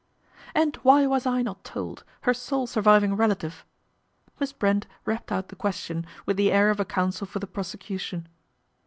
"And 0.55 0.77
why 0.77 1.05
was 1.05 1.27
I 1.27 1.43
not 1.43 1.63
told, 1.63 2.03
her 2.21 2.33
sole 2.33 2.65
surviving! 2.65 3.15
relative?" 3.15 3.63
Miss 4.39 4.51
Brent 4.51 4.87
rapped 5.05 5.31
out 5.31 5.49
the 5.49 5.55
question 5.55 6.07
I 6.09 6.21
with 6.25 6.37
the 6.37 6.51
air 6.51 6.71
of 6.71 6.79
a 6.79 6.85
counsel 6.85 7.27
for 7.27 7.37
the 7.37 7.45
prosecution. 7.45 8.27